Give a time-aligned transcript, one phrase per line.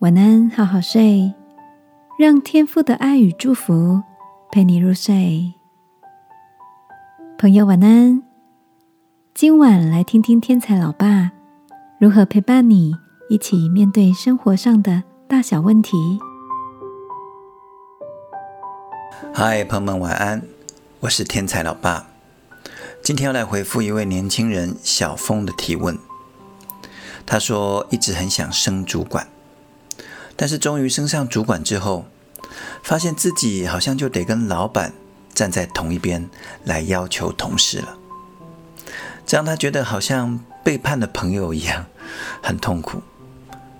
[0.00, 1.34] 晚安，好好睡，
[2.18, 4.02] 让天父的爱与祝福
[4.50, 5.52] 陪你入睡。
[7.38, 8.22] 朋友，晚安。
[9.34, 11.32] 今晚来听听天才老爸
[11.98, 12.94] 如何陪伴你
[13.28, 16.18] 一起面对生活上的大小问题。
[19.34, 20.40] 嗨，朋友们，晚安。
[21.00, 22.06] 我是天才老爸，
[23.02, 25.98] 今天要来回复一位年轻人小峰的提问。
[27.26, 29.28] 他说，一直很想升主管。
[30.40, 32.06] 但是终于升上主管之后，
[32.82, 34.94] 发现自己好像就得跟老板
[35.34, 36.30] 站在同一边
[36.64, 37.98] 来要求同事了，
[39.26, 41.84] 这让他觉得好像背叛了朋友一样，
[42.42, 43.02] 很痛苦。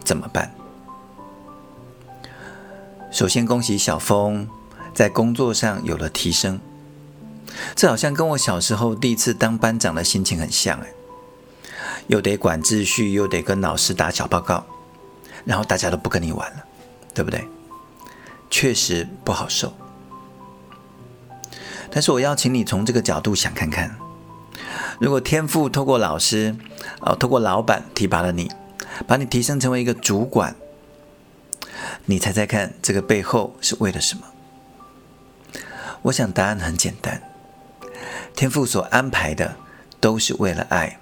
[0.04, 0.52] 怎么办？
[3.10, 4.46] 首先恭喜小峰
[4.92, 6.60] 在工作上有了提升，
[7.74, 10.92] 这好像跟我小时候第一次当班长的心情很像哎，
[12.08, 14.66] 又得管秩序，又得跟老师打小报告。
[15.44, 16.64] 然后大家都不跟你玩了，
[17.14, 17.46] 对不对？
[18.50, 19.72] 确实不好受。
[21.90, 23.96] 但是我邀请你从这个角度想看看：
[25.00, 26.56] 如果天赋透过老师，
[27.00, 28.50] 啊，透过老板提拔了你，
[29.06, 30.54] 把你提升成为一个主管，
[32.06, 34.24] 你猜猜看，这个背后是为了什么？
[36.02, 37.22] 我想答案很简单：
[38.34, 39.56] 天赋所安排的
[40.00, 40.98] 都是为了爱，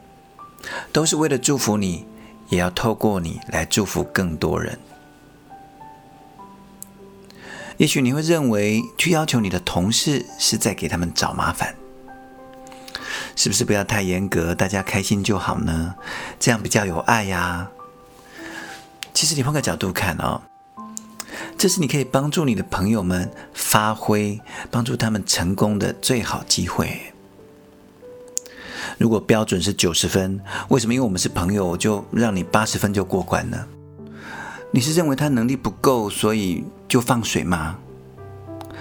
[0.93, 2.07] 都是为了祝福你。
[2.49, 4.79] 也要透过你来祝福更多人。
[7.77, 11.77] 也许你会认为去要求你的同事是在给他们找麻烦，
[13.37, 15.95] 是不是不要太严格，大家开心就好呢？
[16.41, 17.71] 这样比较有爱呀。
[19.15, 20.43] 其实你换个角度看哦，
[21.57, 24.41] 这是你可以帮助你的朋友们发挥，
[24.71, 27.13] 帮助他们成功的最好机会。
[28.99, 33.65] 如果标准是九十分，为什么因为我们是朋友就让你八十分就过关呢？
[34.73, 37.79] 你是认为他能力不够，所以就放水吗？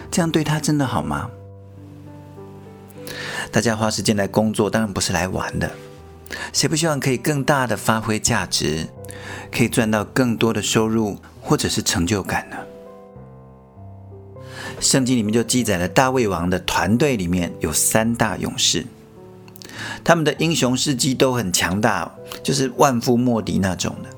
[0.10, 1.30] 这样对他真的好吗？
[3.52, 5.72] 大家花时间来工作，当然不是来玩的。
[6.52, 8.88] 谁不希望可以更大的发挥价值，
[9.52, 12.58] 可以赚到更多的收入或者是成就感呢？
[14.80, 18.86] 圣经里面就记载了大卫王的团队里面有三大勇士。
[20.04, 22.12] 他们的英雄事迹都很强大，
[22.44, 24.10] 就是万夫莫敌那种的。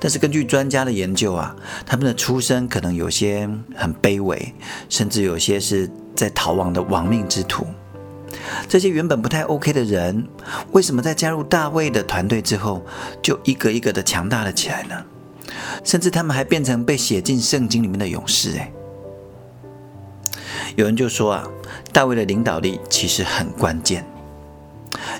[0.00, 1.54] 但是根据专家的研究啊，
[1.84, 4.54] 他们的出身可能有些很卑微，
[4.88, 7.66] 甚至有些是在逃亡的亡命之徒。
[8.68, 10.26] 这些原本不太 OK 的人，
[10.72, 12.84] 为什么在加入大卫的团队之后，
[13.22, 14.94] 就一个一个的强大了起来呢？
[15.84, 18.56] 甚至他们还变成被写进圣经里面的勇士。
[18.56, 18.72] 哎，
[20.76, 21.46] 有人就说啊，
[21.92, 24.04] 大卫的领导力其实很关键。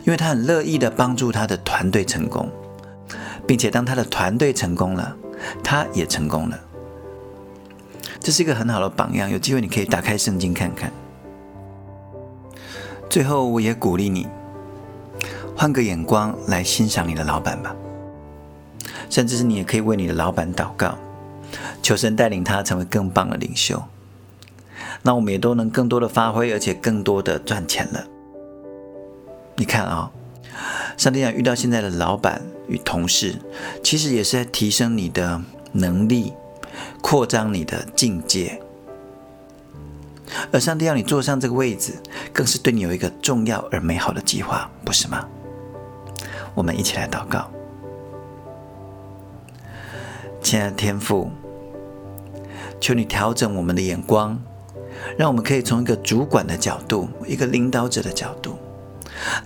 [0.05, 2.49] 因为他很乐意的帮助他的团队成功，
[3.47, 5.17] 并且当他的团队成功了，
[5.63, 6.59] 他也成功了。
[8.21, 10.91] 这是一个很好的榜样，有机会你可以打开圣经看看。
[13.11, 14.27] 最后，我也鼓励你，
[15.55, 17.77] 换个眼光来欣赏你的老板吧，
[19.11, 20.97] 甚至是你也可以为你的老板祷告，
[21.83, 23.83] 求神带领他成为更棒的领袖。
[25.03, 28.07] 那我们也都能更多的发挥，而且更多的赚钱了。
[29.57, 30.11] 你看啊，
[30.97, 33.37] 上帝讲遇到现在的老板与同事，
[33.83, 35.41] 其实也是在提升你的
[35.73, 36.33] 能力，
[37.01, 38.61] 扩张你的境界。
[40.51, 41.93] 而上帝要你坐上这个位置，
[42.33, 45.25] 更是对你有一个重要而美好的计划，不是吗？
[46.55, 47.49] 我们一起来祷告，
[50.43, 51.31] 亲爱的天父，
[52.81, 54.41] 求你调整我们的眼光，
[55.17, 58.59] 让我们可以从一个主管的角度，一个领导者的角度。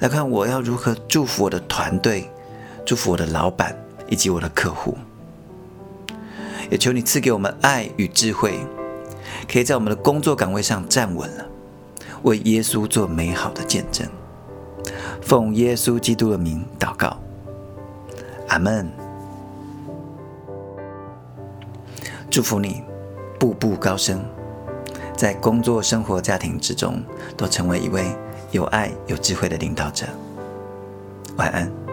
[0.01, 2.31] 来看我要如何祝福我的团队，
[2.85, 3.77] 祝福我的老板
[4.09, 4.97] 以及我的客户。
[6.71, 8.59] 也求你赐给我们爱与智慧，
[9.51, 11.47] 可以在我们的工作岗位上站稳了，
[12.23, 14.07] 为耶稣做美好的见证。
[15.23, 17.19] 奉耶稣基督的名祷告，
[18.49, 18.91] 阿门。
[22.31, 22.83] 祝福你
[23.39, 24.23] 步步高升，
[25.17, 27.03] 在工作、生活、家庭之中
[27.37, 28.05] 都成为一位。
[28.51, 30.07] 有爱、有智慧的领导者，
[31.37, 31.88] 晚安。